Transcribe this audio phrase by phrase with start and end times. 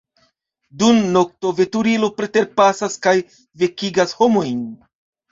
[0.83, 3.13] Dum nokto veturilo preterpasas kaj
[3.65, 4.65] vekigas homojn.